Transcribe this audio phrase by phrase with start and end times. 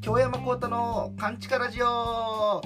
[0.00, 1.86] 京山幸太のカンチカラジオ。
[1.86, 2.62] は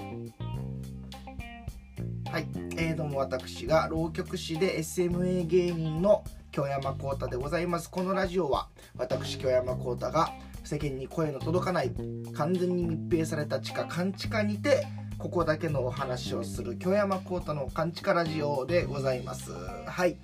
[2.38, 2.46] い、
[2.76, 6.22] えー、どうも私が浪曲師で SMA 芸人の
[6.52, 7.90] 京山幸太でございます。
[7.90, 11.92] このラジオは私京山幸太が世間に声の届かない
[12.34, 14.86] 完全に密閉された地下勘地にて
[15.16, 19.50] ここだけのお話をする京山幸太の勘地ラジオでございます。
[19.86, 20.18] はい。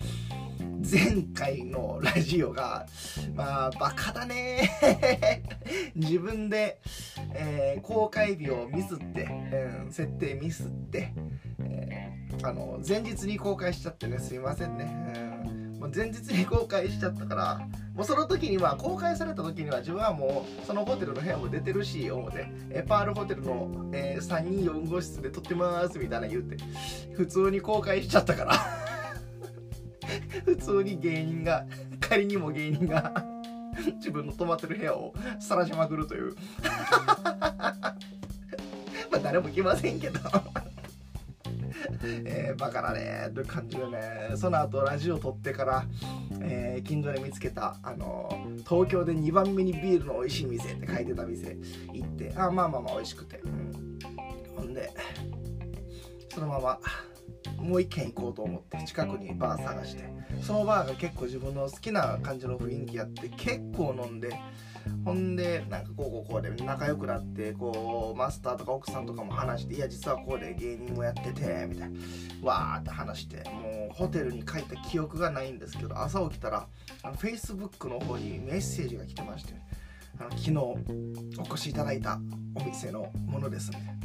[0.82, 2.86] 前回のラジオが
[3.34, 4.68] まあバカだね。
[5.94, 6.80] 自分で、
[7.34, 9.28] えー、公開日をミスって、
[9.84, 11.14] うん、設定ミスって、
[11.60, 14.92] えー、あの前日に公開しちゃってねすいませんね、
[15.46, 26.56] うん、もう前日に公開しちゃったからもうその時には公開された時には自分はもうそのホテルの部屋も出てるし思ってえパールホテルの、えー、3人4号室で撮ってますみたいな言うて
[27.14, 28.91] 普通に公開しちゃったから。
[30.44, 31.64] 普通に芸人が
[32.00, 33.24] 仮にも芸人が
[33.96, 36.34] 自分の泊まってる部屋を晒しまくるという。
[39.10, 40.20] まあ誰も来ませんけど。
[42.04, 44.32] えー、バカだねという感じでね。
[44.36, 45.84] その後ラジオ撮ってから、
[46.40, 51.56] えー、近所で見つけた、あのー、東京で2番目にビールの美味しい店って書いてた店
[51.92, 53.98] 行ってあまあまあまあ美味しくて、うん、
[54.56, 54.90] ほんで
[56.34, 56.78] そのまま
[57.62, 60.04] もう一軒行こうと思って近くにバー探して
[60.42, 64.30] そのバーが結構自分の好きな感じの雰囲気やって結構飲んで
[65.04, 71.98] ほんでなんかこうこうこうで仲良くなってこうマスターとか奥さんとかも話していや実はこうで芸人もやっててみたいな。
[72.42, 76.66] わーって話してもうホテルに帰った記憶がないんですけど朝起きたら
[77.02, 79.54] あの Facebook の方にメッセージが来てまして
[80.18, 80.74] あの昨日お
[81.54, 82.20] 越しいただいた
[82.56, 83.98] お店のものですね、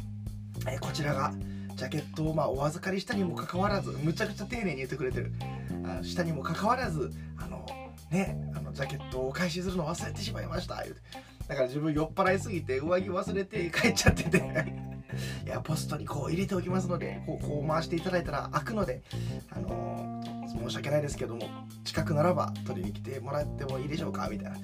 [0.66, 1.32] えこちらが
[1.78, 5.32] ジャケットをまあお預かりしたにもかかわらずむちゃくちゃ丁寧に言ってくれてる。
[5.84, 7.64] あしたにもかかわらずあの
[8.10, 10.82] ねあのジャケットをお返しするの忘れてしまいました。
[10.82, 11.00] 言うて。
[11.46, 14.38] だから自分酔っ払いすぎて上着忘れて帰っちゃってて。
[15.46, 19.02] いやポストにこう入れておきますのでこうこう回していただいたら開くので
[19.50, 21.48] あのー、申し訳ないですけども
[21.84, 24.58] 近くならば取りに来てもらってもいいでしょうかみたいな。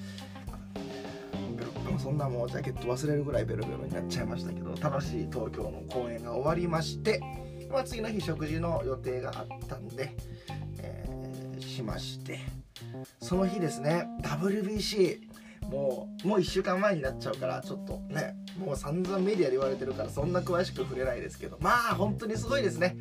[1.98, 7.20] そんなもうジャケット忘れるぐらいベロベロになっちゃいましたけど楽しい東京の公演が終わりまして、
[7.70, 10.14] まあ、次の日食事の予定があったんで、
[10.78, 12.40] えー、しまして
[13.20, 15.20] その日ですね WBC
[15.70, 21.58] もうもう1週間前になっちゃうからちょっとねもう散々メディアで言われてるからそんな詳しく触れないですけど。
[21.60, 22.96] まあ本当にすごいですね。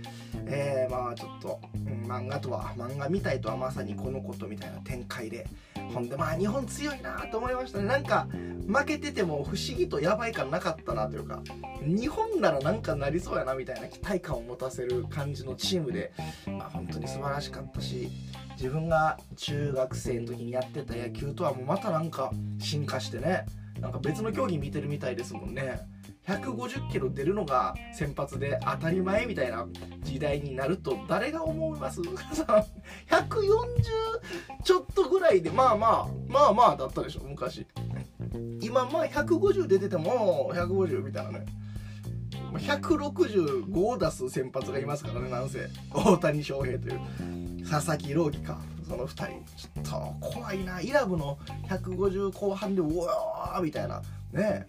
[0.45, 1.59] えー、まあちょっと、
[2.07, 5.47] 漫画とは漫画みたいとはまさにこのことみたいな展開で。
[5.93, 7.85] ほんでまあ日本強いなと思いましたね。
[7.85, 8.27] なんか
[8.67, 11.41] 負けてても不思議とやばい感なかったなというか
[11.85, 16.13] 日本ならなんかなりそうやなみたいな期待感を持たせる感じのチームで、
[16.47, 18.09] まあ、本当に素晴らしかったし
[18.55, 23.45] 自分が中学生の時にやってた野球とはもうまたなんか進化してね。
[23.83, 25.81] なんか別の競技見てるみたいですもんね。
[26.25, 29.67] 150キロ出るのが先発で当たり前みたいな
[30.03, 31.99] 時代になると誰が思います？
[32.01, 32.07] 140
[34.63, 37.67] ちょっとぐらいでまあまあまあまあだったでしょ昔。
[38.61, 41.45] 今まあ150出てても150みたいなね。
[42.53, 45.67] 165を出す先発がいますからねなんせ。
[45.93, 46.99] 大谷翔平という。
[47.69, 48.61] 佐々木朗希か。
[48.83, 49.25] その2人。
[49.55, 50.81] ちょっと怖いな。
[50.81, 54.01] イラブの150後半でうわーみたいな。
[54.31, 54.67] ね。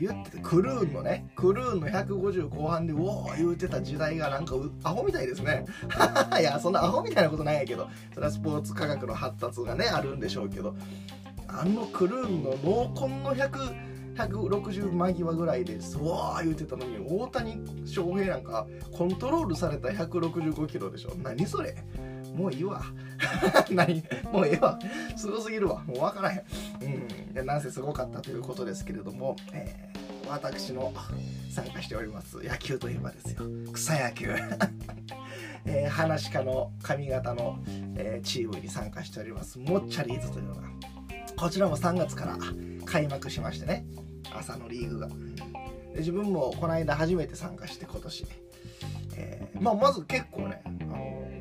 [0.00, 1.30] 言っててクルーンのね。
[1.36, 5.66] クルーンの150後半でうおー言うてた時代がなんかアホみたいですね。
[6.40, 7.88] いやそんなアホみたいなことないやけど。
[8.14, 10.74] それはスポーツ科学の発達がねあるんでしょうけど。
[11.48, 21.14] あのクルーンの濃紺の100 160間際ぐらいでそう言うてたのに大谷翔平なんかコントロールされた165キロでしょ。
[21.22, 21.76] 何それ。
[22.34, 22.82] もういいわ。
[23.70, 24.02] 何？
[24.32, 24.78] もうええわ。
[25.16, 25.82] すごすぎるわ。
[25.84, 26.42] もう分からへん。
[26.82, 27.34] うん。
[27.34, 30.92] でなんせすごかったということですけれども、えー、私の
[31.50, 33.42] 参加しております野球といえばですよ。
[33.72, 34.34] 草野球。
[35.66, 37.62] えー、噺家の上方の、
[37.94, 40.62] えー、チームに参加しておりますモッチャリーズというのが
[41.36, 42.38] こちらも3月から
[42.86, 43.84] 開幕しましてね。
[44.32, 45.08] 朝のリーグが。
[45.08, 48.26] で自分もこの間初めて参加して今年、
[49.16, 50.62] えーまあ、まず結構ね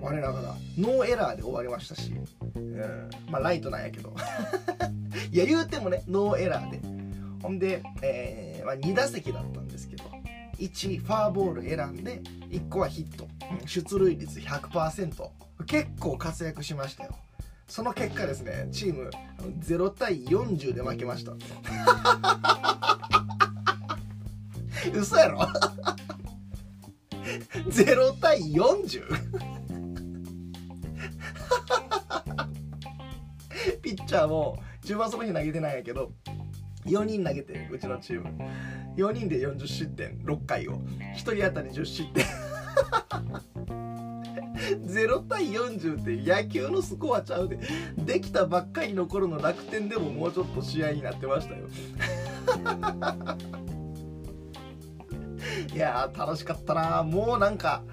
[0.02, 2.14] 我ながらノーエラーで終わりましたし、
[2.56, 4.14] うん、まあライトなんやけど。
[5.32, 6.80] いや言うてもねノーエラーで。
[7.42, 10.04] ほんで、えーまあ、2打席だったんですけど。
[10.58, 13.28] 1ファーボール選んで1個はヒット。
[13.66, 15.30] 出塁率100%
[15.66, 17.16] 結構活躍しましたよ。
[17.68, 19.12] その結果ですねチーム
[19.62, 21.34] 0対40で負けました。
[24.94, 25.40] 嘘やろ？
[27.70, 29.59] 0対 40?
[33.90, 36.12] ピッチャーも中盤その日投げてないんやけど
[36.86, 38.30] 4人投げてうちのチーム。
[38.96, 40.74] 4人で40失点6回を。
[40.74, 42.26] 1人当たり10失点。
[44.86, 47.60] 0対40って野球のスコアちゃうで。
[47.98, 51.68] できたばっかりの頃の楽天でももうちょっと試合になってましたよ。
[55.74, 57.04] いや楽しかったな。
[57.04, 57.84] もうなんか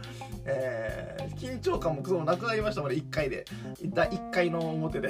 [0.45, 3.47] えー、緊張感もクソもなくなりましたもんね1回で。
[3.83, 5.09] 1回の表で。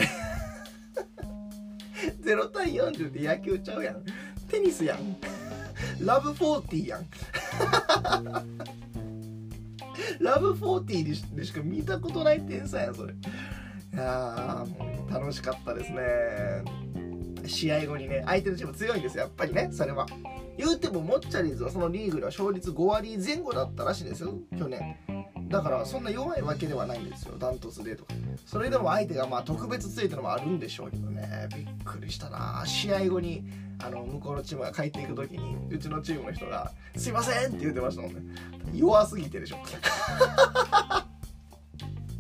[2.27, 4.03] 0対40って野球ちゃうやん。
[4.49, 5.17] テニスやん。
[6.05, 7.07] ラブ40やん。
[10.21, 13.13] ラブ40でしでしか見たことない天才やそれ。
[13.13, 13.17] い
[13.97, 16.03] やー楽しかったですね。
[17.47, 20.07] 試合後にね相手のチーム強いんですよやっぱりねそれは。
[20.59, 24.97] 言うてもモッチャリーズはそのリーグでは勝率5割前後だったらしいですよ去年。
[25.49, 27.37] だからそんな弱いわけではないんですよ。
[27.39, 28.15] ダントツでとか。
[28.47, 31.49] それでも相手がまあ特別強いってのもあるんでしょうけどね。
[31.55, 32.63] びっくりしたな。
[32.67, 33.45] 試合後に
[33.79, 38.23] あの向こうのチームが帰っていく時にうちのチームの人が「すいません!」って言ってましたもんね。
[38.75, 39.59] 弱すぎてでしょ。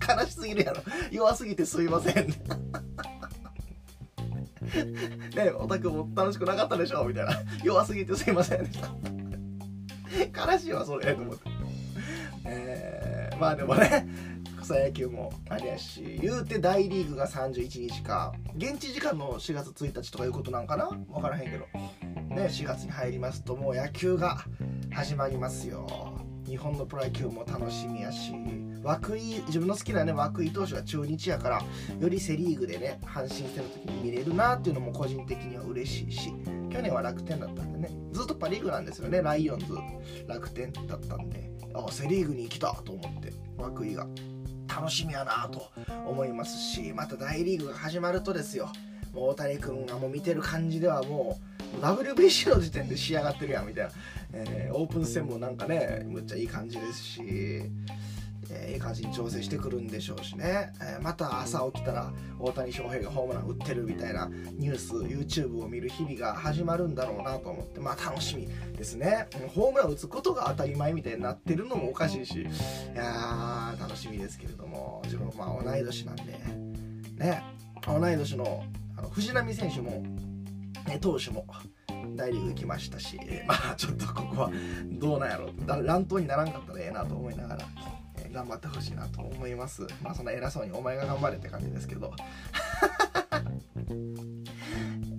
[0.08, 0.82] 悲しすぎるやろ。
[1.11, 2.29] 弱すぎてすいません。
[5.34, 7.05] ねおたくも楽しくなかったでしょ。
[7.05, 7.32] みたいな。
[7.64, 8.70] 弱すぎてすいません。
[10.34, 11.14] 悲しいわそれ。
[11.14, 11.43] と思って。
[12.44, 12.93] え。
[12.94, 12.95] ー、
[13.41, 14.06] まあでもね
[14.61, 20.88] 草野球もありやし言うて大リーグが31日か現地時間の4月1日とかいうことなんかな？
[20.88, 21.67] 分からへんけど。
[22.35, 24.44] ね4月に入りますともう野球が
[24.91, 25.87] 始まりますよ。
[26.47, 31.62] 日本のプロ野球も楽しみやし涌井自分の好きなね涌井投手が中日やから
[31.99, 36.32] よりセ・リーグでね阪神戦の時に見れるなっていうのも個人的には嬉しいし
[36.71, 39.67] 去年は楽天だったんでねずっとパ・リーグなんですよねライオンズ。
[40.27, 41.56] 楽天だったんで。
[41.76, 44.06] あセ・リーグに来たと思って涌井が。
[44.69, 45.70] 楽しみやなと
[46.06, 48.70] 思いますしまた大リーグが始まるとですよ。
[49.14, 51.40] もう大谷君がもう見てる感じではも
[51.81, 53.90] う WBC の時点で仕上がってるやんみたいな、
[54.32, 57.62] えー、オープン戦もなんかねむっちゃいい感じですし。
[58.50, 64.26] えー、いい感じに調整してくるんでしょうしね、えー、また朝起きたら大谷翔平がホームラン打ってるみたいな
[64.58, 69.28] ニュース YouTube を見る日々が始まるんだろうなと思ってまあ楽しみですね。
[69.54, 72.43] ホームラン打つことが当たり前みたいになってるのもおかしいし。
[72.43, 72.44] い
[72.94, 75.00] やー楽しみですけれども。
[75.04, 76.22] 自分まあ同い年なんで。
[77.16, 77.43] ね。
[77.87, 78.64] 同い年の
[78.96, 80.02] あの藤浪選手も、
[80.87, 81.46] ね、投手も
[82.16, 84.50] 大リーグ行きましたし、まあちょっとここは
[84.93, 87.64] どうなんやろ乱闘にならんかったらええなと思いながら。
[88.37, 89.87] 頑張ってほしいなと思います。
[90.03, 92.12] まあそんな偉そうにお前が頑張れって感じですけど。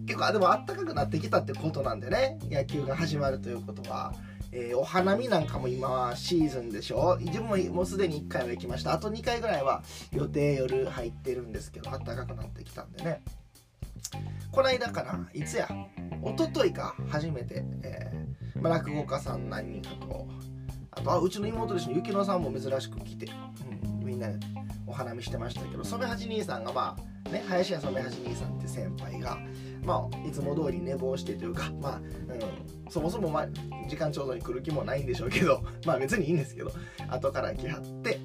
[0.06, 2.38] 結構でもあったかくなってきたってことなんでね。
[2.44, 4.14] 野球が始まるということは、
[4.52, 7.18] えー、お花見なんかも今はシーズンでしょ。
[7.19, 8.94] 自分ももうすでに1回は行きました。
[8.94, 9.81] あと2回ぐらいは
[10.12, 13.24] 予定夜入ってるんですけどあったかくなってきたんでね。
[14.52, 15.68] この間かないつや？
[16.24, 16.96] 一昨日か。
[17.10, 20.28] 初めて、えーまあ、落語家さん何人かと
[20.98, 23.28] あとはうちの妹ですね雪乃さんも珍しく来て、
[23.92, 24.30] うん、みんな
[24.88, 29.38] お花見してましたけど染八兄さんがまあね林家染八兄さんって先輩が
[29.84, 33.48] まあいつも通り寝坊してというかまあ、うん、そもそも、まあ、
[33.88, 36.72] 時間ちょうどに来る気もないんでしょうけどまあ別にいいんですけど
[37.10, 38.20] 後から来はって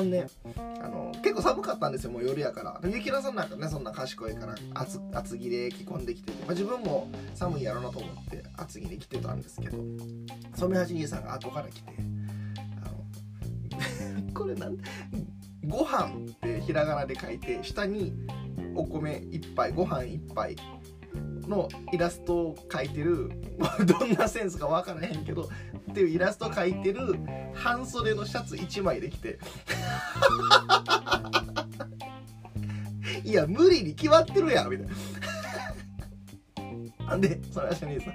[0.00, 0.26] ほんで。
[0.56, 2.80] あの結構寒かったんですよもう夜やから。
[2.88, 9.78] 雪菜さんなんかねそんな賢いから厚厚着で着込んできてて、まあ、自分も寒いやろなと思って厚着で着てたんですけど。
[10.56, 11.92] 染八兄さんが後から来て。
[12.82, 14.76] あの これなん
[15.66, 18.14] ご飯ってひらがなで書いて下に
[18.74, 20.56] お米1杯ご飯1杯
[21.50, 23.30] のイラストを描いてる
[23.84, 25.50] どんなセンスか分からへんけど
[25.90, 27.18] っていうイラストを描いてる
[27.54, 29.38] 半袖のシャツ1枚できて。
[33.24, 34.92] いや無理に決まってるやんみたいな。
[37.10, 38.14] なんでそれはし兄さん。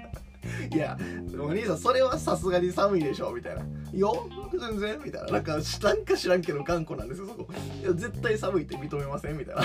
[0.74, 0.98] いや
[1.38, 3.62] お兄さんそれはさすがに寒いでしょみたいな
[3.92, 4.28] 「よ
[4.58, 5.32] 全然」みたいな。
[5.32, 7.46] なんかなんか知らんけど頑固なんですよそこ。
[7.82, 9.62] いや絶対寒いって認めませんみたいな。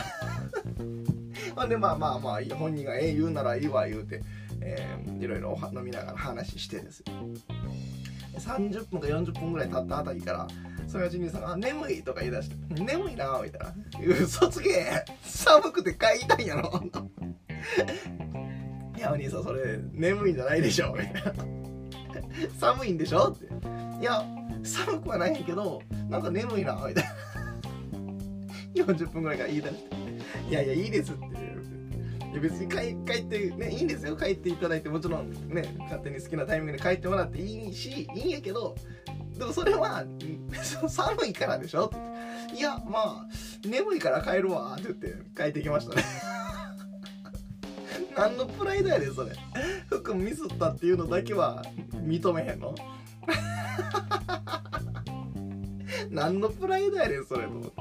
[1.61, 4.23] ほんでまあまあまあ本人がええ言うならいいわ言うて、
[4.61, 7.03] えー、いろいろ飲みながら話してです
[8.35, 10.47] 30分か40分ぐらい経ったあたりから
[10.87, 13.75] そのうちにさんが「眠い」とか言い出して「眠いな」みたいな
[14.23, 15.05] 「嘘つけ。
[15.21, 16.81] 寒くて帰りたいんやろ」
[18.97, 21.21] いやお兄さんそれ眠いんじゃないでしょみたいな。
[22.59, 23.45] 寒いんでしょって。
[24.01, 24.25] いや
[24.63, 27.11] 寒くはないけどなんか眠いなみたいな。
[28.73, 29.81] 40分ぐらいから言い出して。
[30.49, 31.40] いやいやいいですって。
[32.39, 32.77] 別に帰
[33.13, 34.15] ってねいいんですよ。
[34.15, 38.75] 帰っていただいてもちろんね勝手に好きなタイミングで帰ってもらっていいしいいんやけど
[39.37, 40.03] でもそれは
[40.87, 41.85] 寒いからでしょ？
[41.87, 43.27] っていやまあ
[43.67, 46.03] 眠いから帰るわって言って帰ってきましたね。
[48.15, 49.31] 何のプライドやでそれ。
[49.87, 52.75] 服ミスったっていうのだけは認めへんの？
[56.09, 57.71] 何のプライドやねんそれと思って、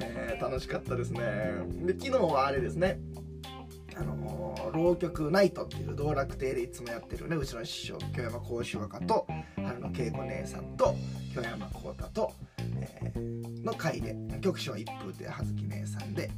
[0.00, 1.20] えー、楽しかったですね。
[1.84, 2.98] で昨日はあれですね、
[4.72, 9.26] 浪曲ナイトっていう道楽亭でいつもやってるねうちの師匠京山講師若と
[9.56, 10.94] 春野恵子姉さんと
[11.34, 12.32] 京山幸太と、
[12.80, 16.30] えー、の会で局長一風で葉月姉さんで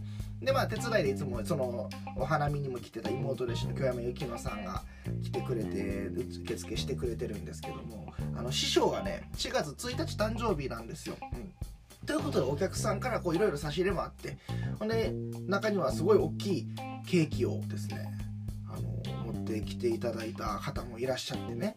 [0.42, 4.82] でまあ手伝いでいつもそのお花見にも来てた妹弟子の京山幸乃さんが
[5.22, 6.08] 来てくれて
[6.42, 11.16] 受付してくれてるんですけどもあの師匠がね4月1日誕生日なんですよ。
[11.32, 11.54] うん
[12.06, 14.36] ということでお客さんからいろいろ差し入れもあって
[14.78, 15.12] ほんで
[15.46, 16.66] 中にはすごい大きい
[17.06, 18.12] ケーキをですね
[19.44, 21.74] ってきていただいた方もいらっしゃってね。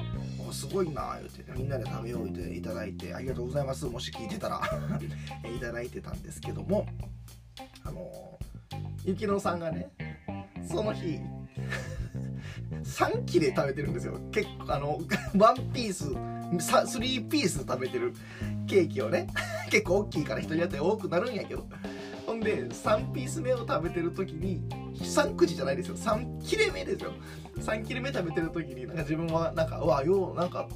[0.52, 3.86] すごいな言うて、ね、みんなで食べようていただいてありがとうございます。
[3.86, 4.62] もし聞いてたら。
[5.56, 6.88] いただいてたんですけども。
[7.84, 8.40] あの
[9.04, 9.90] ゆきのさんがね
[10.68, 11.20] その日
[12.84, 14.20] 3切れ食べてるんですよ。
[14.32, 15.00] 結構あの
[15.38, 18.14] ワンピース3ピース食べてる
[18.68, 19.28] ケーキをね。
[19.70, 21.68] 結構大きいから人によって多くなるんやけど。
[22.38, 24.62] んで3ピース目を食べてる時に
[24.96, 25.96] 3口じゃないですよ。
[25.96, 27.14] 3切れ目ですよ。
[27.58, 30.68] 3切れ目食べてる時になんか自分はなんかうわようなんか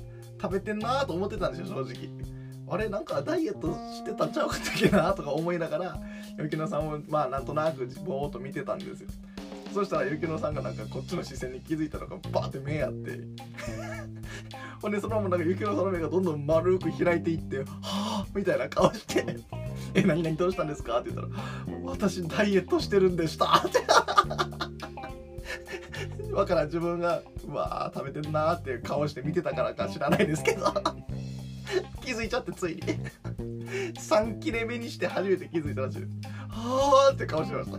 [0.42, 2.10] 食べてんなと思ってたんですよ正直。
[2.68, 6.00] あれなんかダイエットしてたんちゃうかったっけなとか思いながら
[6.40, 9.10] 雪乃さんもまあなんとなくぼーっと見てたんですよ
[9.74, 13.20] そしたら雪乃さんがなんかこっちの視線に気づいたのがバーって目あって。
[14.82, 19.38] ほんでそのままなんか雪乃さんの目がどんどん丸く開いていってはあみたいな顔して
[19.94, 21.44] 「え何々どうしたんですか?」って言ったら
[21.86, 23.70] 「私ダイエットしてるんでした」っ
[26.26, 30.66] てわから自分がうわー食べてんなっていう顔して見てたからか知らないですけど。
[32.04, 32.82] 気づいちゃってついに。
[33.94, 36.02] 3切れ目にして初めて気づいたらしい。
[36.50, 37.78] はあって顔してました。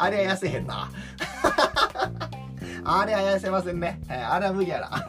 [0.00, 0.90] あれは痩せへんな。
[2.84, 5.08] あれは痩せませんね、あれは無理やな。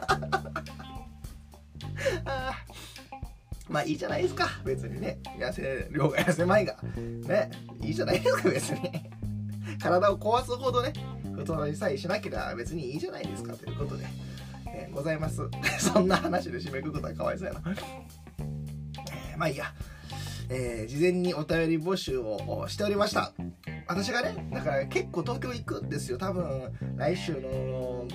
[3.68, 4.48] まあいいじゃないですか。
[4.64, 5.20] 別にね。
[5.38, 6.76] 痩せ量が痩せまいが。
[6.96, 7.50] ね。
[7.80, 8.90] いいじゃないですか別に。
[9.80, 10.92] 体を壊すほどね。
[11.36, 13.54] 太りさえしなければ別にいいじゃないですか。
[13.54, 14.04] ということで、
[14.66, 15.48] えー、ございます。
[15.78, 19.72] そんな話で締めくくったらかわいそうやな、えー、まあいいや。
[20.52, 23.32] えー、事前にお便り募集をしておりました
[23.90, 26.16] 私がねだから結構東京行くんですよ。
[26.16, 28.06] 多分来週の、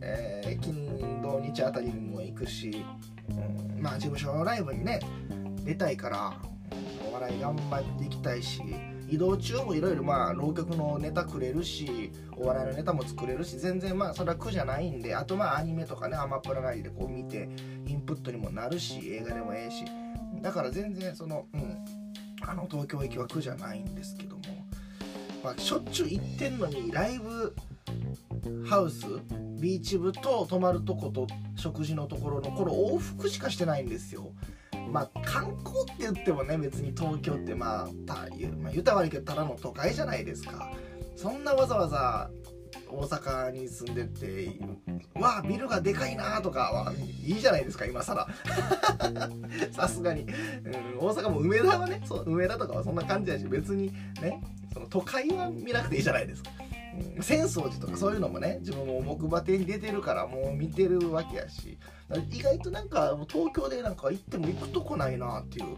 [0.00, 2.84] えー、金土日あたりにも行くし、
[3.28, 3.32] う
[3.78, 5.00] ん、まあ事務所のライブにね
[5.64, 6.32] 出たいから
[7.10, 8.62] お笑い頑張っていきたいし
[9.08, 17.48] 移動中もいろいろまあ浪曲のネタくれるしお笑いのネタも作れるし全然まあそれは苦じゃないんであとまあアニメとかねアマプラなりでこう見て
[17.88, 19.84] インプットにもなるし映画でもええし。
[20.40, 21.84] だから全然そのうん
[22.42, 24.42] あの東京行きは苦じゃないんですけども、
[25.42, 27.54] ま、しょっちゅう行ってんのにライブ
[28.66, 29.06] ハウス
[29.60, 34.32] ビーチ部と泊まるとこと食事のところのこれ往復しかしてないんですよ。
[34.90, 40.72] まあ観光って言ってもね別に東京ってまあた、まあ、言ったら悪いけどただの都会じゃないですか。
[41.16, 42.30] そんなわざわざ
[42.88, 44.58] 大阪に住んでて
[45.14, 46.94] わあビルがでかいなとかは
[47.26, 48.26] いいじゃないですか今更。
[49.72, 50.28] さすがに、うん、
[50.98, 53.92] 大阪も梅田はねそう梅田とかはそんな感じやし別に
[54.22, 56.50] ねその都会は見なくていいじゃないですか、
[57.14, 61.78] うん、浅草寺とかそういうのもね自分も木馬亭に出てるからもう見てるわけやし。
[62.32, 65.76] 意外となんか東京でなんか行っても行くとこないなっていう。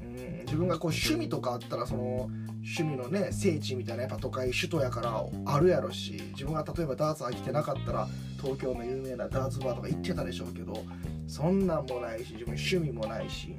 [0.00, 0.38] うん。
[0.44, 2.30] 自分がこう趣味とかあったらその
[2.62, 6.22] 趣味のね聖地みたいなやっぱ都会首都やからあるやろし。
[6.32, 8.08] 自分が例えばダーツ飽きてなかったら
[8.40, 10.84] 東京の有名なダーツバーとか行ってたでしょうけど
[11.26, 13.56] そんなんもないし自分趣味もないし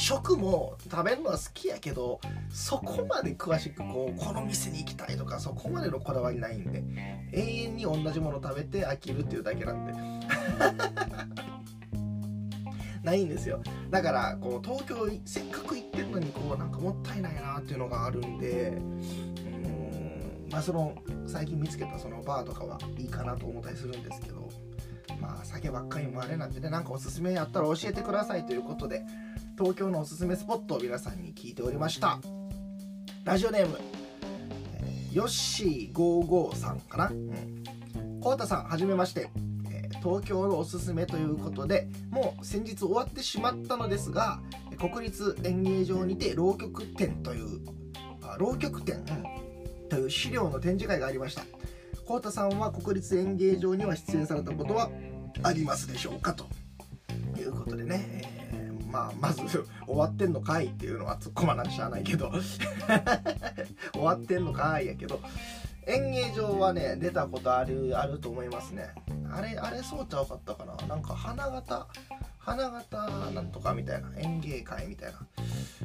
[0.00, 6.82] 食も食べるのは好きやけどそこまで詳しくこうこの店に行きたいとかそこまでのこだわりないんで
[7.32, 9.92] 永遠に同じもの食べて飽きるっていうだけなんで。
[13.02, 13.62] ないんですよ。
[13.88, 20.94] だからこう東京せっかく行ってるのにこうなんかもったいないなっていうのがあるんでうんまあその
[21.26, 24.48] 最近見つけたそのバーとかはいいかなと思ったりするんですけど
[25.18, 29.02] まあ酒ばっかりもあれなんでねなんかおすすめやったら教えてくださいということで
[29.60, 32.18] 東京のおすすめスポットを皆さんに聞いておりました。
[33.24, 33.78] ラジオネーム
[35.12, 37.08] ヨッシー55さんかな。
[37.08, 37.62] うん。
[38.22, 39.28] コウタさんはじめまして。
[39.70, 44.40] え東京のおすすめということでもう先日終わってしまったのですが
[44.78, 47.60] 国立演芸場にて浪曲展という
[48.22, 49.04] あ浪曲展、
[49.90, 51.42] という資料の展示会がありました。
[52.06, 54.90] 浩太さんは国立演芸場には出演されたことは
[55.42, 56.32] ありますでしょうか？
[56.32, 56.46] と
[57.38, 58.39] いうことでね、
[58.90, 59.42] まあまず
[59.86, 62.32] 終わってんのかいっていうのは突っ込まなくちゃないけど。
[63.92, 65.20] 終わってんのかいやけど。
[65.86, 68.94] 演芸場はね出たことあるあると思いますね。
[69.32, 70.76] あれあれそうちゃうかったかな。
[70.86, 71.86] なんか花形
[72.38, 75.18] 花形なんとかみたいな演芸会みたいな。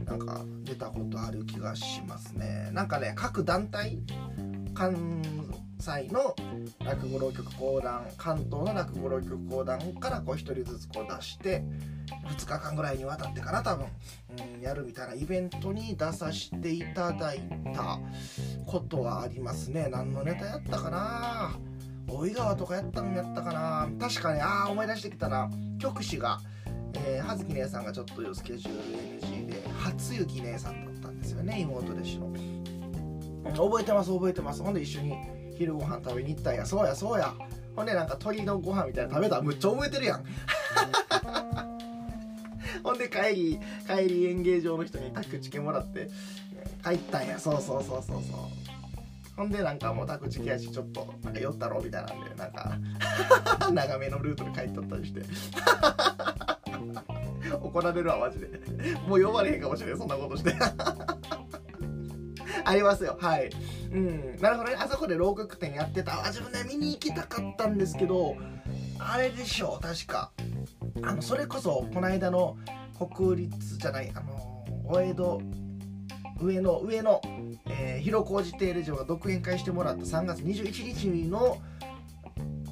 [0.03, 2.69] なんか出たことある気がしますね。
[2.73, 3.99] なんかね各団体
[4.75, 5.21] 関
[5.79, 6.35] 西の
[6.85, 11.63] 落語浪曲講談関東の落語浪曲講談からこう1人ずつこう出して
[12.37, 13.87] 2日間ぐらいにわたってかな多分、
[14.55, 17.41] うん、やるみたいなイベントに出させていただい
[17.73, 17.99] た
[18.65, 19.87] ことはありますね。
[19.89, 21.57] 何のネタやったかな。
[22.07, 23.89] 大井川とかやったのやったかな。
[23.99, 25.49] 確かにああ思い出してきたな。
[25.79, 26.39] 局師が、
[27.05, 32.54] えー、葉月姉さんがちょっとスケジュール NG で初雪姉さんだったんですよね妹弟子の。
[33.53, 34.61] 覚えてます覚えてます。
[34.63, 35.15] ほんで一緒に
[35.57, 36.65] 昼ご飯食べに行ったんや。
[36.65, 37.33] そうやそうや。
[37.75, 39.35] ほんでなんか鶏のご飯みたいな食べた？
[39.37, 40.23] らむっちゃ覚えてるやん。
[42.83, 46.09] ほんで帰り帰り演芸場の人にタクチケもらって
[46.83, 47.39] 帰ったんや。
[47.39, 48.35] そうそうそうそうそう。
[49.35, 52.77] ほんでなんかもうタクチケやしちょっとなんか酔ったろみたいなんでなんか
[53.73, 55.21] 長めのルートで帰っとったりして。
[57.61, 58.47] 怒られるわマジで。
[59.07, 60.53] もう呼ばれへんかもしれんそんなことして。
[62.65, 63.17] ありますよ。
[63.19, 63.49] はい。
[63.91, 64.37] うん。
[64.41, 66.25] なるほどねあそこで浪曲展やってた。
[66.25, 68.35] あ自分ね見に行きたかったんですけど
[68.99, 70.31] あれでしょう確か。
[71.03, 72.57] あのそれこそこの間の
[73.15, 75.41] 国立じゃないあのお江戸
[76.41, 77.21] 上の上の、
[77.69, 81.57] えー、広小路亭レジオが独演会してもらった3月21日の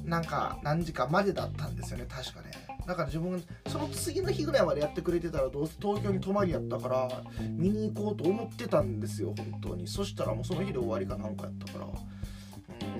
[0.04, 2.63] なんか何時間までだったんですよね確かね。
[2.86, 7.08] だから自分その次の日ぐらいまでやってくれてたらどうせ東京に泊まりやったから
[7.48, 9.86] 見に行こうと思ってたんですよ本当に。
[9.86, 11.86] そしたらもうその日で終わりかなんかやったから。
[11.86, 12.24] うん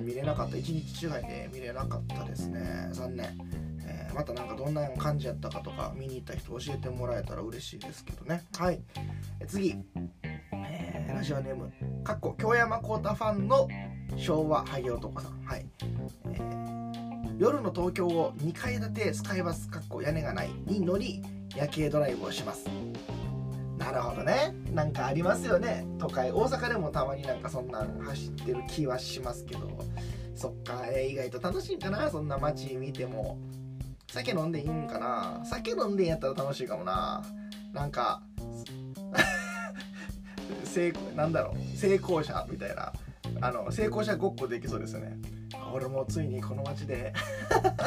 [0.04, 0.56] 見れなかった。
[0.56, 2.88] 1日違いで見れなかったですね。
[2.92, 3.26] 残念、
[3.84, 8.44] えー、またなんかどんな感じやったかとか見に行った人教えてもらえたら嬉しいですけどね。
[8.56, 8.80] はい。
[9.40, 9.74] え次、
[10.52, 11.72] え、ラジオネーム。
[12.04, 13.68] かっこ京山幸太ファンの
[14.16, 15.44] 昭和ハゲ男さん。
[15.44, 16.73] はい、えー
[17.38, 21.20] 夜の東京を2階建てスカイバスかっこ屋根がないに乗り
[21.56, 22.66] 夜景ドライブをします。
[23.76, 24.54] なるほどね。
[24.72, 25.84] なんかありますよね。
[25.98, 29.68] 都会大阪でもたまになんかそんなん走ってる気はしますけど。
[30.36, 32.08] そっか、えー、意外と楽しいんかな。
[32.08, 33.36] そんな街見ても。
[34.08, 35.42] 酒飲んでいいんかな。
[35.44, 37.24] 酒飲んでんやったら楽しいかもな。
[37.72, 38.22] なんか
[40.64, 41.76] 成なんだろう。
[41.76, 42.92] 成功者みたいな。
[43.40, 45.18] あの成功者ごっこできそうですよね。
[45.74, 47.12] 俺もついにこの町で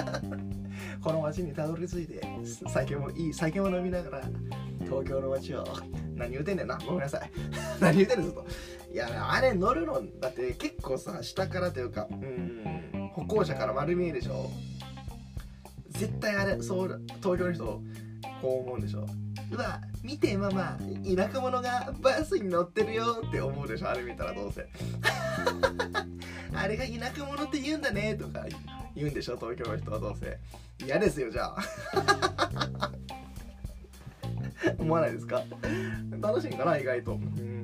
[1.02, 2.22] この町にたどり着いて
[2.68, 4.30] 酒もいい酒も飲みながら
[4.84, 5.64] 東京の街を
[6.16, 7.32] 何言うてんねんなごめんなさい。
[7.80, 8.46] 何言うてんねんずっと。
[8.92, 14.52] いやあれ乗るのだって結構さ下からというかうん歩行者から丸見えでしょ。
[15.92, 17.82] 絶対あれそう東京の人
[18.42, 19.08] こう思うんでしょ。
[19.50, 20.78] うわ見てママ
[21.16, 24.68] 田舎者がバスに乗ってるよって思うでしょあれ見たらどうせ。
[26.60, 28.46] あれが田舎者って言うんだねとか
[28.96, 30.38] 言うんでしょ東京の人はどうせ。
[30.86, 31.58] 嫌ですよじゃあ。
[34.80, 35.44] 思わないですか？
[36.22, 37.14] 楽しいんかな意外と。
[37.14, 37.64] うん。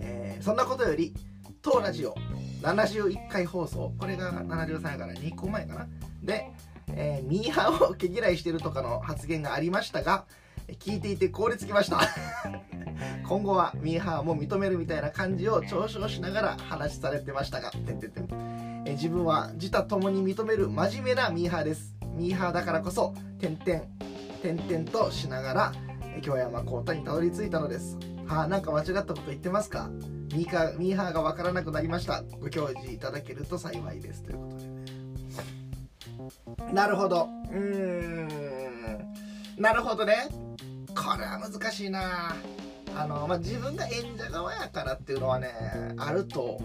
[0.00, 1.14] えー、そんなことより
[1.62, 2.14] 当ラジオ
[2.62, 3.92] 71回放送。
[3.98, 5.88] これが73やから2個前かな。
[6.22, 6.50] で、
[6.88, 10.26] えー、ミーハーを毛嫌いしてるとかの発言がありましたが
[10.80, 12.00] 聞いていて凍りつきました。
[13.28, 18.82] 今後はミーハーも認めるみたいな感じを嘲笑しながら話されてましたがてんてんてん。
[18.86, 21.94] え自分は自他ともに認める真面目なミーハーです。
[22.14, 23.82] ミーハーだからこそ点々
[24.42, 25.72] 点々としながら
[26.20, 27.96] 京山幸太にたどり着いたのです。
[28.26, 29.88] はあなんか間違ったこと言ってますか？
[30.34, 32.22] ミーカミーハーがわからなくなりました。
[32.40, 34.22] ご教示いただけると幸いです。
[34.22, 34.64] ということで
[36.66, 36.72] ね。
[36.72, 37.28] なるほど。
[37.50, 40.28] うーんなるほどね。
[40.94, 42.34] これは難しいな。
[42.94, 45.48] あの、まあ、自分が演者側やからっていうのはね
[45.96, 46.60] あると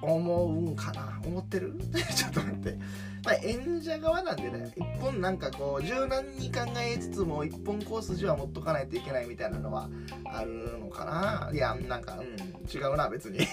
[0.00, 1.20] 思うんかな。
[1.24, 1.74] 思ってる？
[2.14, 2.78] ちょっと待って、
[3.24, 9.88] まあ、演者側なんでね一本なんかこう柔軟に考えつつも一本コース上は持っとかないといけないみたいなのは
[10.24, 11.50] あるのかな。
[11.52, 12.26] いやなんかうん
[12.70, 13.40] 違うな別に。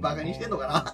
[0.00, 0.92] バカにしてんのかな。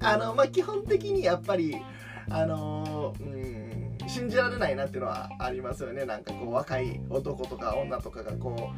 [0.12, 1.82] あのまあ基本的にやっぱり
[2.30, 8.70] あのー、うん信じられないなっていうのはありますよねなんかこう若い男とか女とかがこ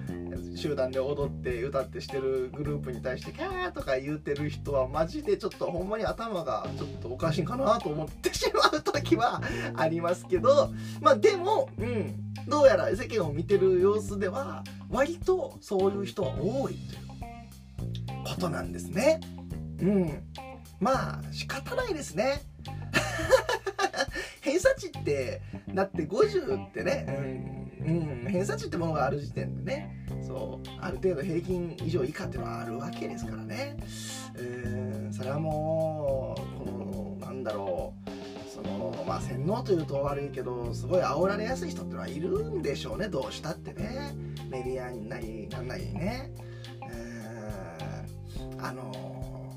[0.52, 9.42] う集団で踊って歌ってしてるグループに対してキャーとか言うてる人はマジでちょっとほんまに頭がちょっとおかしいんかなと思ってしまう時は
[9.76, 12.14] ありますけどまあでもうん
[12.46, 19.20] どうやら世間を見てる様子では割とそういう人は多いということなんですね。
[19.80, 20.22] うん、
[20.78, 22.42] まあ仕方ないですね。
[24.44, 25.40] 偏差値って
[25.74, 27.06] だって50ってね、
[27.82, 33.76] うん、うん、偏差値ってものがある時点でねそうある程度平均以上以下っていうのはあるわけですからね、
[34.36, 38.10] えー、それはもうこのなんだろう
[38.48, 44.34] そのまあ洗脳というと悪いけどすごい煽られやすい人っていうのはいるんでしょうねどうしたってね。
[44.54, 46.30] メディアになりなんなりね、
[46.88, 48.92] えー、あの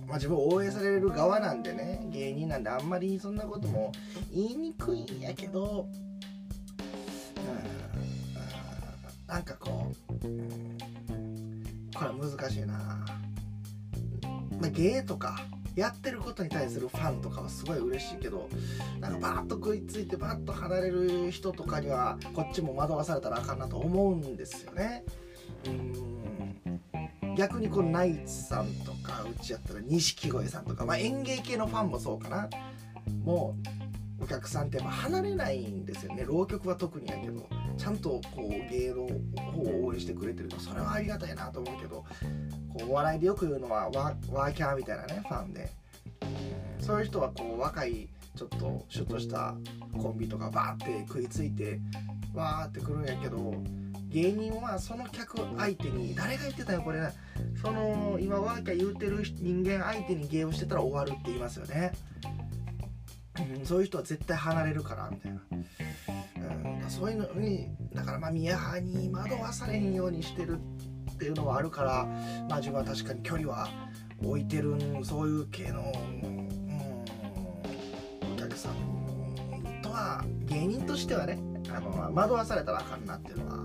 [0.08, 3.92] まあ、自分応援される側なんでね芸人なんであんまりそんなことも
[4.34, 5.86] 言いにくいんやけど、
[7.36, 7.42] う
[9.26, 9.94] ん、なんかこう、
[11.94, 12.74] これ難しいな、
[14.62, 15.42] まあ、芸とか
[15.76, 18.50] やってることに対するファンとかはすごい嬉しいけど
[19.02, 25.04] なんかバーッと食いついてバッと離れる人とかにはこっちも惑わされたらあかんなと思うんですよね。
[25.66, 26.07] うん
[27.38, 32.50] 逆にこのナイツさんとかうちやったら錦鯉さんとか、まあ、演芸系のファンもそうかな。
[33.24, 33.56] も
[34.20, 36.26] うお客さんってま離れないんですよね。
[36.26, 37.48] 浪曲は特にやけど
[37.78, 39.08] ちゃんとこう芸能
[39.52, 42.04] 方を応援してくれてるとそれはありがたいなと思うけど
[42.74, 45.70] こうお笑いでよく言うのはワワーキャーみたいなねファンで、
[46.80, 49.54] そういう人はこう若いちょっとシュッとした
[50.02, 51.80] コンビとかバーって食いついて
[52.34, 53.54] わーってくるんやけど
[54.10, 57.10] 芸人はその客相手に誰が言ってたよこれね
[57.62, 61.92] その今ワーキャー言うてる人間相手に芸をしてたら終わるって言いますよね、
[63.60, 65.42] うん、そういう人は絶対離れるからみたいな、
[66.84, 70.60] うん、そういうのにだからまあ宮派に惑わされへんようにしてる
[71.12, 72.06] っていうのはあるから
[72.50, 73.68] まあ自分は確かに距離は
[74.24, 75.92] 置いてるそういう系の、
[76.24, 77.04] うん、
[78.34, 78.74] お客さん
[79.82, 83.64] とは芸人としてはねあの惑わされたらあかんなっていうのは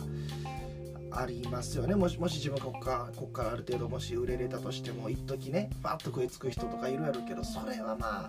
[1.14, 1.94] ありますよね。
[1.94, 8.29] もしもし自分ここからここからある程度もし売れれたとしても一時ねバッと食いつく人とかいるやろうけどそれはまあ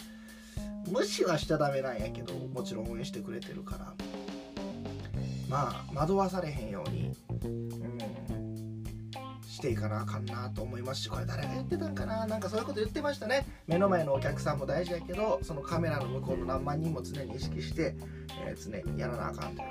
[0.89, 3.93] 無視はしちゃダメなんやけどもちろん応援してくれてるから。
[5.49, 7.11] まあ惑わされへんように、
[7.43, 7.99] うん、
[9.47, 12.25] していかなあかんなと思いますしこれ誰が言ってたんかな？
[12.25, 13.45] なんかそういうこと言ってましたね。
[13.67, 17.95] 目の前のお客さんも大事やけどそのカメラの向こうの何万人も常に意識して、
[18.47, 19.65] えー、常にやらなあかんとう。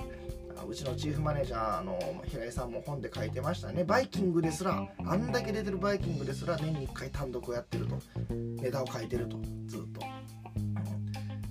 [0.68, 3.84] うちのチーフマネージャーの平井さんも本で書いてましたね。
[3.84, 7.98] バイキングですらあんだけ出てるバイキングですら年に1回単独をやってると。
[8.30, 9.38] ネタを書いてると。
[9.66, 10.00] ずっと。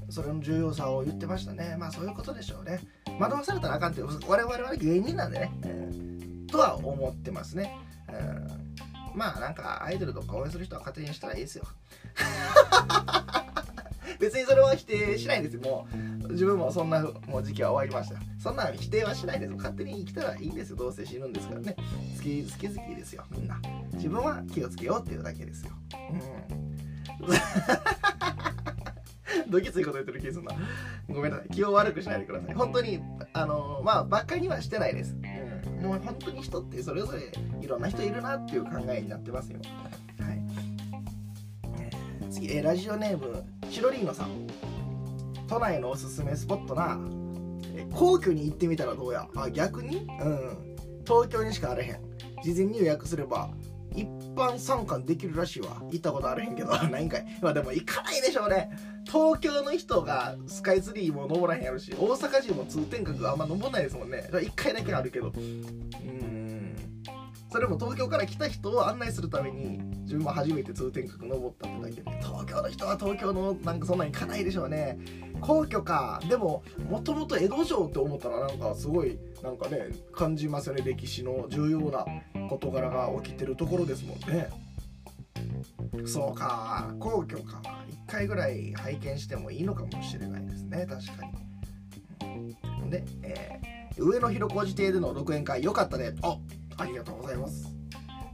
[0.10, 1.76] それの重要さを言ってましたね。
[1.78, 2.80] まあそういうことでしょうね。
[3.20, 7.78] 惑わされたらあかんって我々は芸人なんでね、えー、とは思ってますね、
[8.10, 11.66] えー、まあなんかアイドルとか応援する人は勝手にしたらいいですよ。
[14.20, 15.62] 別にそれは否定しないんですよ。
[15.62, 15.88] も
[16.24, 18.20] う自分もそんなもう時期は終わりました。
[18.40, 20.76] そんな否定はしないです勝手に生きたらいいんですよ。
[20.78, 21.76] どうせ死ぬんですからね。
[22.18, 23.24] 好き好き好きですよ。
[23.32, 23.60] みんな。
[23.94, 25.72] 自分は気をつけようっていうだけですよ。
[26.12, 27.32] うん。
[29.50, 30.54] どきついこと言ってる気すんな。
[31.10, 31.50] ごめんなさい。
[31.50, 32.54] 気を悪くしないでください。
[32.54, 33.00] 本当に
[33.34, 35.16] あのまあばっかりにはしてないです、
[35.66, 39.60] うん、もう本当に人ってそれぞれいろんな人いるなっていう考えになってますよ。
[40.20, 40.34] は
[42.28, 44.48] い、次、え、ラジオネームチロリーノさん。
[45.48, 47.00] 都内のおすすめスポットな。
[47.94, 49.30] 皇居に行ってみたらどうや？
[49.34, 50.08] あ逆に？
[50.22, 50.76] うん。
[51.06, 52.00] 東京にしかあれへん。
[52.44, 53.50] 事前に予約すれば
[53.96, 54.06] 一
[54.36, 55.82] 般参観できるらしいわ。
[55.90, 56.72] 行ったことあれへんけど。
[56.90, 57.26] ないんかい。
[57.42, 58.70] まあでも行かないでしょうね。
[59.06, 64.30] 東京の人がスカイツリーも登らへんやるし大阪人も通天閣あんま登んないですもんね。
[64.32, 65.32] 1回だけあるけど。
[65.36, 66.51] うん。
[67.52, 74.98] それも東京から来た人を案内するために自分も初めて通天閣登ったってだけで東京の人は東京のなんかそんなに行かないでしょうね。
[75.42, 76.22] 皇居か。
[76.30, 80.84] でももともと江戸城って思ったらなんかすごいなんかね感じますよね。
[80.86, 82.06] 歴史の重要な
[82.50, 84.50] 事柄が起きてるところですもんね。
[86.06, 86.96] そうか。
[87.02, 87.62] 皇居か。
[88.08, 90.88] 1回ぐらい拝見してもいいのかもしれないですね。
[90.90, 91.26] 確か
[92.26, 92.90] に。
[92.90, 96.16] で、えー、上野広小路邸での独演会良かったね。
[96.22, 96.38] あ
[96.82, 97.68] ありがとうございます。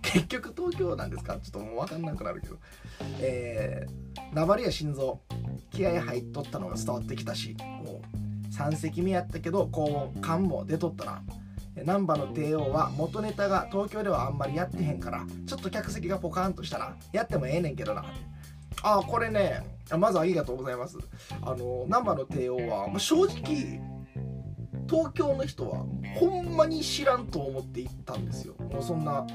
[0.02, 1.34] 結局東京なんですか？
[1.34, 2.58] ちょっともう分かんなくなるけど。
[3.20, 5.20] えー、ナバリや心臓
[5.72, 11.24] 気合入っとったのが伝わってきたしもう3席目やったけど高音感も出とったな。
[11.84, 18.04] 難波の帝王は元ネタが東京ではあんまりやってへんからちょっと客席がポカンとしたらやってもええねんけどな。
[18.82, 19.62] あこれね
[19.98, 20.98] まずありがとうございます。
[21.42, 23.80] あの難波の帝王は、正直
[24.90, 28.56] 東京の人はほんまに知らんと思って行ったんですよ。
[28.72, 29.26] もうそんな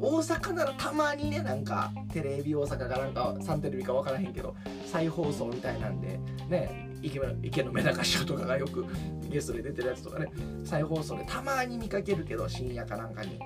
[0.00, 4.54] 大阪ならたまにねなんかテレビ大阪かなんかサンテレビか分からへんけど
[4.86, 6.18] 再放送みたいなんで
[6.48, 8.86] ね池池のメダカ師匠とかがよく
[9.28, 10.28] ゲストで出てるやつとかね
[10.64, 13.38] 再放送でたまに見かけるけど深夜かなんかに。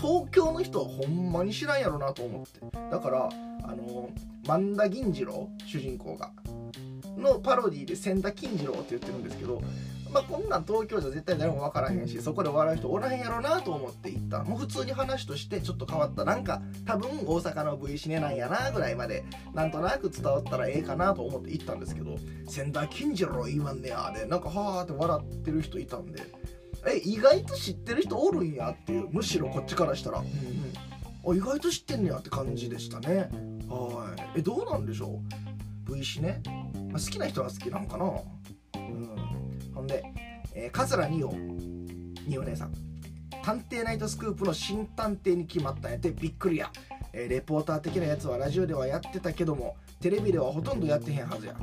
[0.00, 2.60] 東京の人はほんまに知らんやろなと思って。
[2.90, 3.28] だから
[3.64, 4.08] あの
[4.46, 6.32] 万田銀次郎主人公が。
[7.18, 9.60] のパロディで千田金次郎って言ってるんですけど
[10.12, 14.42] まあ、こんなん東京じゃ絶対誰も分からへんしそこで笑う人おらへんやろなと思って行った。
[14.42, 16.24] もう普通に話としてちょっと変わった。
[16.24, 22.18] なんか多分大阪の V シネなんやなぐらいまでなんとなく伝わったらええかなと思って行ったんですけど
[22.48, 24.26] 千田金次郎言わんねやで。
[24.26, 26.22] なんかはーって笑ってる人いたんで。
[26.88, 30.26] え意外と知ってる人おるんやっていうむしろこっちからしたら、うん。
[30.26, 33.28] うん、あ意外と知ってんねやって感じでしたね。
[33.68, 34.38] はい。
[34.38, 35.20] えどうなんでしょ
[35.88, 36.40] う？V シネ、
[36.90, 38.04] まあ、好きな人は好きなんかな？
[38.06, 39.19] うん
[39.90, 40.04] で、
[40.54, 41.28] えー、桂二葉。
[42.26, 42.72] 二葉姉さん。
[43.42, 46.70] 探偵ナイトスクープの新探偵に決まったんやてびっくりや、
[47.12, 51.54] えー、レポーター的なやつはラジオではやってたけどもテレビではほとんどやってへんはずや。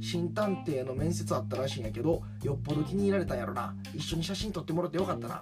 [0.00, 3.74] 新探偵の面接あったらしいんやけどよっぽど気に入られたんやろな。
[3.94, 5.40] 一緒に写真撮ってもらってよかったな。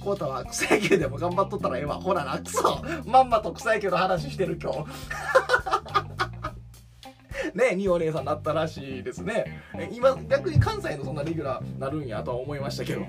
[0.00, 1.96] コータは草野球でも頑張っとったらええわ。
[1.96, 2.82] ほらなクソ。
[3.06, 4.84] まんまと草野球の話してる今日。
[7.54, 9.62] ねにお姉さんなったらしいですね。
[9.92, 13.02] 今逆に関西のそんなレギュラーなるんやとは思いましたけど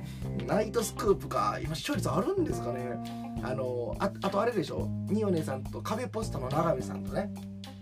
[0.45, 2.82] ナイトスクープか今視聴率あるんですかね。
[3.43, 4.88] あのああとあれでしょ。
[5.10, 7.32] にお姉さんと壁ポストの永見さんとね。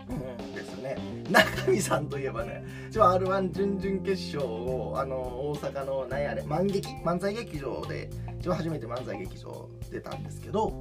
[0.09, 0.97] うんですね。
[1.29, 2.63] 中見さんといえばね
[2.95, 10.71] r 1準々決勝をあの大阪の何やあれ漫劇漫才劇場で一番初めて漫才劇場出たんですけど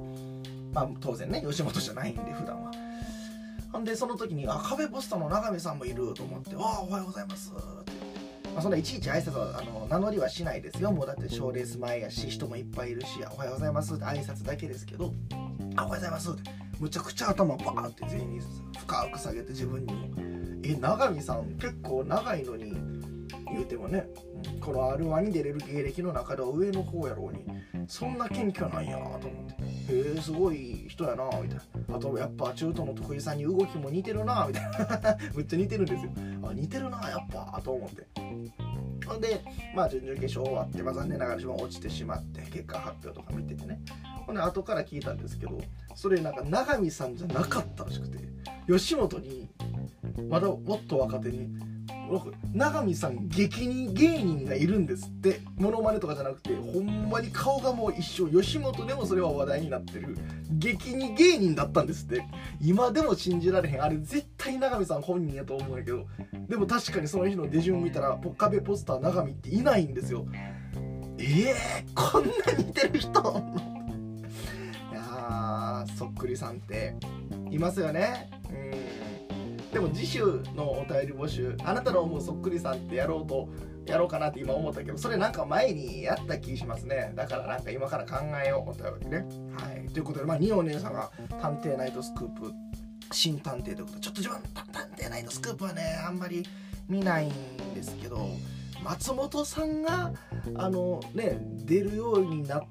[0.72, 2.87] まあ当然ね吉本じゃないんで普段は。
[3.72, 7.98] ほんでその時に「あ壁ポストの永見さんもいる」と思って「ああおはようございます」って。
[8.54, 10.90] まあ、そんないちいち挨拶はあの名乗りはしないですよ。
[10.90, 15.12] もうだって賞レース前やし人もいっぱいいるし「おはようございます」って挨拶だけですけど
[15.76, 16.68] 「あおはようございます」って。
[16.80, 18.40] むちゃくちゃ頭バーンって全員に
[18.78, 19.92] 深く下げて自分に。
[19.92, 20.08] も
[20.64, 22.72] 「え永見さん結構長いのに
[23.50, 24.06] 言うてもね
[24.60, 27.44] この r 1に出れる芸歴の中では上の方やろうに
[27.88, 29.57] そんな謙虚なんやと思って。
[29.88, 31.96] へえすごい人やなみたいな。
[31.96, 35.16] あとやっぱ中途の徳井さんに動きも似てるなみたいな。
[35.34, 36.10] めっちゃ似てるんですよ。
[36.42, 38.06] あ似てるなやっぱと思って。
[39.06, 39.42] ほんで
[39.74, 43.80] まあ準々決勝終わって、まあ、残念ながら自分落ちてしまって結果発表とか見ててね。
[44.26, 45.58] ほんで後から聞いたんですけど
[45.94, 48.18] それなんか永見さんじゃなかったらしくて
[48.68, 49.48] 吉本に
[50.28, 51.48] まだもっと若手に
[52.54, 55.40] 永見さん激似芸人がいるんですって。
[55.56, 58.28] モノマネとかじゃなくてほんまに顔がもう一緒。
[58.28, 60.16] 吉本でもそれは話題になってる。
[60.50, 62.22] 激似芸人だったんですって。
[62.60, 63.82] 今でも信じられへん。
[63.82, 66.06] あれ絶対永見さん本人やと思うんやけど。
[66.48, 70.26] でも確かにその日の出順を見たらポッカベポスター永見っていないんですよ。
[71.18, 73.10] ええー、こんな似てる人？
[74.92, 76.94] いやそっくりさんって。
[77.50, 78.30] いますよね。
[78.50, 79.07] うん。
[79.78, 83.48] でも次週のお便り募集あなたの思うそっくりさんってやろうと
[83.86, 87.12] やろうかなって今思ったけどそれなんか前にやった気しますね。
[87.14, 89.18] だからなんか今から考えようお便りね
[89.56, 89.88] はい。
[89.90, 92.52] ということでまあ二お姉さんが「探偵ナイトスクープ」
[93.14, 96.44] 新探偵ということでちょっと自分探偵ナイトスクープはねあんまり
[96.88, 97.30] 見ないん
[97.76, 98.28] ですけど
[98.82, 100.12] 松本さんが
[100.56, 102.62] あのね出るようになっ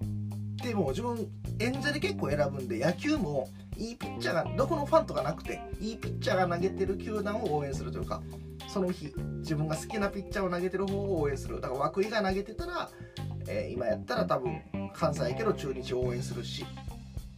[0.62, 1.26] ても自分
[1.60, 8.22] 演者で結構選ぶんで野球もいいピッチャーがどこのファンとかなくていいピッチャーが投げてる球団を応援するというか
[8.68, 11.62] その日自分が好きなピッチャーを投げてる方を応援する。
[11.62, 12.90] だから涌井が投げてたら、
[13.48, 14.62] えー、今やったら多分
[14.94, 16.66] 関西やけど中日を応援するし。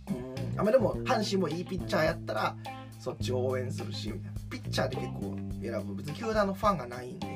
[0.09, 2.55] うんあまでも阪神もいいピッチャーやったら
[2.99, 4.13] そっちを応援するし
[4.49, 5.95] ピッチャーで結構選ぶ。
[5.95, 7.27] 別に球団のファンがないんで。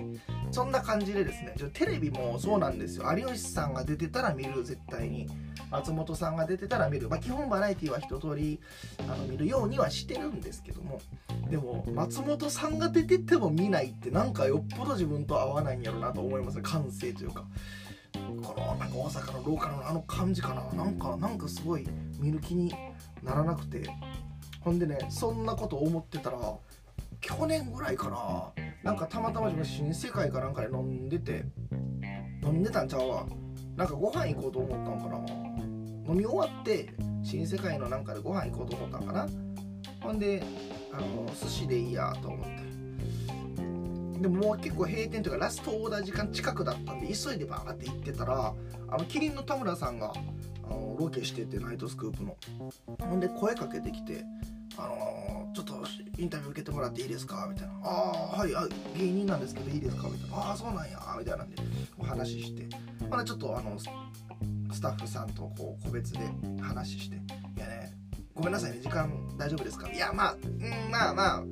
[0.54, 3.06] そんな感じでですねテレビもそうなんですよ。
[3.12, 5.28] 有吉さんが出てたら見る絶対に。
[5.72, 8.60] 松本さんが出てたら見る、まあ、基本バラエティは一通り
[9.00, 11.02] あの見るようにはしてるんですけども。
[11.50, 17.46] でも松本さんが出てても見ないってなんかよっぽど自分と合わないんやろなと思います感性というか。
[18.44, 20.84] このなんか大阪のローカルのあの感じかな。
[20.84, 21.88] なんかなんかすごい
[22.20, 22.72] 見る気に
[23.24, 23.90] ならなくて。
[24.62, 26.38] ほんでねそんなこと思ってたら
[27.24, 28.52] 去年ぐらいかな。
[28.84, 31.46] なんかたまたま自分新世界かなんかで飲んでて
[32.44, 33.26] 飲んでたんちゃうわ。
[33.78, 35.18] なんかご飯行こうと思ったんかな。
[36.06, 39.28] 飲み終わって新世界のなんかでご飯行こうと思ったんかな。
[40.02, 40.44] ほんで
[40.92, 42.64] あの寿司でいいやと思って。
[44.20, 48.54] でももう結構閉店というかラストオーダー時間近くだったんで急いでバーって行ってたら
[48.90, 50.14] あのキリンの田村さんが
[50.66, 52.36] あのロケしててナイトスクープの。
[53.00, 54.24] ほんで声かけてきて
[54.78, 55.86] 「あのー、ちょっと
[56.24, 61.56] インタビュー受けてもらっていいですか?」みたいな「ああはいあ芸人なんですけどいいですか?」みたいな「ああそうなんや」みたいなんで
[61.98, 62.68] お話しして。
[63.10, 66.20] まだちょっとあのスタッフさんとこう個別で
[66.62, 67.18] 話して
[67.58, 67.94] 「いやね
[68.34, 68.80] ごめんなさいね。
[68.82, 70.38] 時間大丈夫ですか?」いやまあう
[70.88, 71.44] んまあまあ。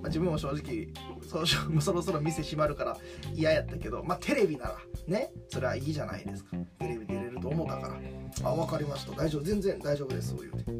[0.00, 0.86] まあ、自分も正直
[1.28, 1.44] そ
[1.82, 2.96] そろそろ店閉まるから
[3.34, 4.76] 嫌やったけどまあテレビなら
[5.08, 5.32] ね？
[5.48, 6.56] それはいいじゃないですか。
[6.78, 7.94] テレビ出れると思ったから
[8.48, 9.12] 「あ分かりました。
[9.16, 10.70] 大丈夫全然大丈夫です」そう言うて、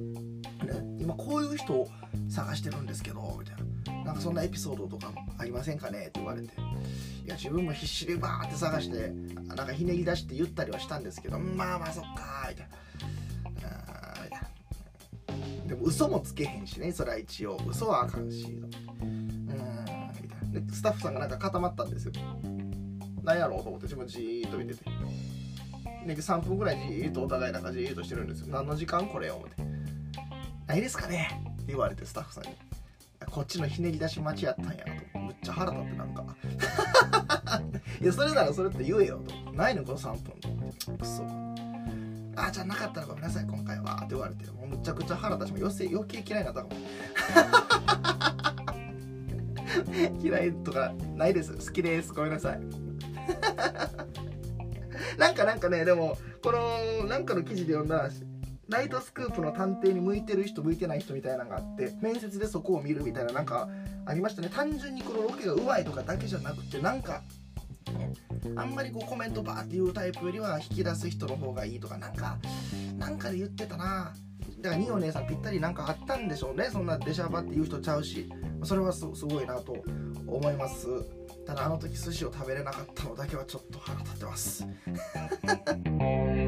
[0.69, 1.89] ね、今こういう人を
[2.29, 4.05] 探してるんですけどみたいな。
[4.05, 6.07] なんかそんなエピソードとかありませんかね？
[6.09, 6.49] って言われて。
[6.49, 6.51] い
[7.27, 9.11] や自分も必死でバーって探して
[9.55, 12.79] なんかひねり出して言ったりはしたんですけどまあまあそっかみたいな。
[15.67, 17.61] でも嘘もつけへんしねそれは一応。
[17.69, 19.27] 嘘はあかんしうん
[20.23, 20.61] みたいな。
[20.61, 22.13] でスタッフさんがなんか固まったんですよ。
[23.23, 24.85] 何やろうと思って自分じーっと見てて。
[26.07, 28.47] で3分ぐらいじーっとお互いなんかじーっとしてるんですよ。
[28.49, 29.68] 何の時間これ思って。
[30.69, 31.43] ないですかね。
[31.55, 32.51] って言われてスタッフさんに。
[33.31, 34.75] こっちのひねり出し待ちやったんや
[35.13, 35.19] と。
[35.19, 36.25] むっちゃ腹立ってなんか。
[38.01, 39.35] いやそれならそれって言えよと。
[39.53, 40.35] ないのこの3分。
[40.99, 41.25] くそ。
[42.37, 44.45] あじゃあなかったらごめんなさい今回はって言われて。
[44.51, 46.77] もうむちゃくちゃ腹立ちも余計余計嫌いになったかも。
[50.21, 51.55] 嫌いとかないです。
[51.55, 52.13] 好きです。
[52.13, 52.61] ごめんなさい。
[55.17, 58.11] なんかなんかねでもこのなんかの記事で読んだ
[58.69, 63.69] ナイトスクープの探偵に向いてる人向いてない人みたいなのがあって面接でそこを見るみたいななんか
[64.05, 64.51] ありましたね。
[64.55, 67.23] 単純にこのロケがうまいとかだけじゃなくてなんか
[68.57, 72.39] あんまりこうコメントバーっていうタイプよりは引き出す人の方がいいとかなんか
[72.99, 74.15] なんかで言ってたな。
[74.61, 76.69] だから二お姉さんぴったりなんかあったんでしょうね。
[76.71, 78.29] そんなデシャバっていう人ちゃうし。
[78.65, 79.77] それはすごいなと
[80.27, 80.87] 思います。
[81.47, 84.67] ただあの時寿司を食べれなかったのだけはちょっと腹立ってます。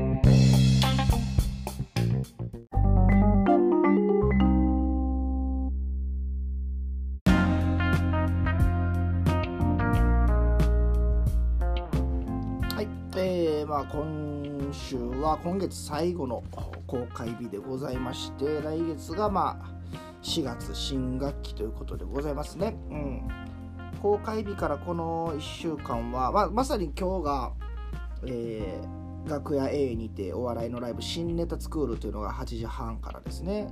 [15.20, 16.42] は今月最後の
[16.86, 19.80] 公開日でございまして来月がまあ
[20.22, 22.76] 4月新学期ということでございますね。
[22.90, 23.28] うん。
[24.00, 27.52] 公開日からこの1週間は、まあ、まさに今日が、
[28.26, 33.68] えー、楽屋 A にてお笑いのライブ新ネタスクールというのが8時半からですね。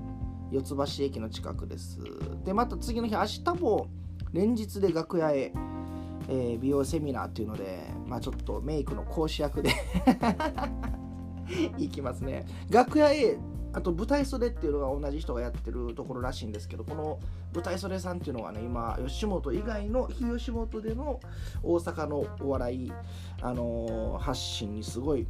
[0.50, 1.98] 四ツ橋駅の近くです。
[2.44, 3.88] でまた次の日明日も
[4.32, 5.52] 連日で楽屋へ、
[6.28, 9.70] えー、美容セミナーっていうので、まあ、ちょっとメイクの講師役で
[11.78, 12.46] 行きますね。
[12.70, 13.38] 楽屋 A
[13.72, 17.20] あと舞台袖っていうのが同じ人がやってるところらしいんですけどこの
[17.54, 21.20] 舞台袖さんっていうのがね今吉本以外の非吉本での
[21.62, 22.92] 大阪のお笑い、
[23.42, 25.26] あのー、発信にすごい、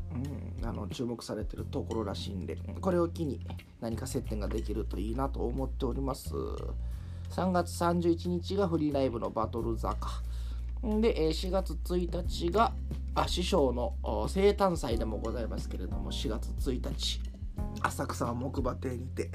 [0.61, 3.41] うん、あの注目されてるところらしいんでこれを機に
[3.81, 6.33] 何か接点ができるといいなと思っております。
[7.31, 10.23] 3月31日がフリーライブのバトル坂。
[10.83, 12.73] で4月1日が
[13.15, 13.95] あ師匠の
[14.29, 17.21] 生誕祭でもございますけれども4月1日
[17.83, 19.31] 浅草木馬亭にて、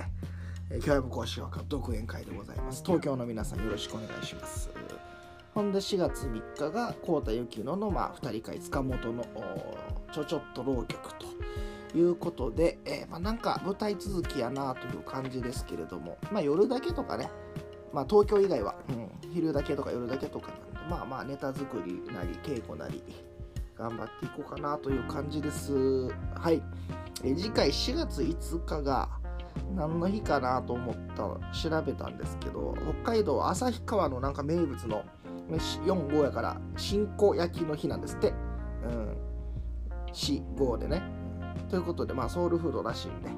[0.69, 2.83] えー、教育講師枠独演会でございます。
[2.85, 4.69] 東京の皆さんよろしくお願いします。
[5.53, 9.23] ほんで4月3日が幸田幸乃の、まあ、2人会塚本の
[10.11, 17.29] ちょちょっと浪曲ということで、えー、まあ、なんか舞台続きやなという感じですけれども、まあ、夜だけとかね、
[17.93, 23.03] まあ、東京以外は、うん、昼だけとか夜だけとかなんまあまあネタ作りなり稽古なり
[23.77, 25.73] 頑張っていこうかなという感じです。
[26.35, 26.61] はい。
[27.23, 29.09] え次回4月5日が
[29.75, 35.03] 何の日かなと思った調べたんですけど北海道旭川のなんか名物の
[35.49, 38.33] 45やから新子焼きの日なんですって。
[38.83, 39.17] うん。
[40.11, 41.01] 45でね。
[41.69, 43.29] ということでまあソウルフードらしいんで、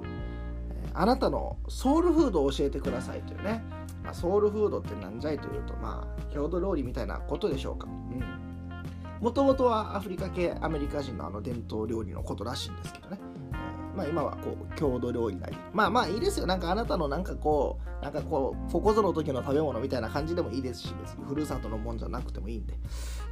[0.98, 3.64] あなたのソウルフードを教えてくださいというね、
[4.04, 7.88] まあ、ソウルフードってなんじゃいというとまあ郷土料理みたいなことでしょうか。
[9.22, 13.20] もともとはアフリカ系アメリカ人のあの伝統料理のことらしいんですけどね。
[13.96, 15.56] まあ、今はこう郷土料理なり。
[15.74, 16.46] まあまあいいですよ。
[16.46, 22.74] なんかあなたのなんかこうなんかこうここぞの時の食べ物みたいな感じでもいいですし別にふるさとのもんじゃなくてもいいんで、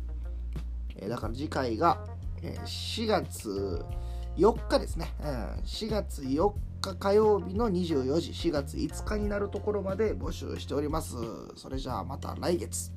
[0.96, 2.04] えだから次回が
[2.64, 3.84] 4月
[4.36, 5.12] 4日ですね。
[5.64, 11.16] 4月4日火曜日の24時、4月5日になるところまで募集しております。
[11.56, 12.92] それじゃあまた来月。